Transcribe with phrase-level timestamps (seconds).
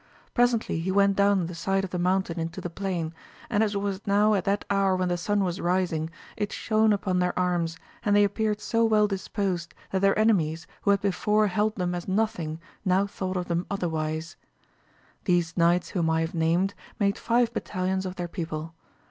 [0.33, 3.13] Presently he went down the side of the mountain into the plain,
[3.51, 6.91] and as it was now at that hour when the sun was rising, it shone
[6.91, 11.45] upon their arms, and they appeared so well disposed, that their enemies, who had before
[11.45, 14.37] held them as nothing, now thought of them otherwise.
[15.25, 18.73] These knights whom I have named, made five battalions of their people.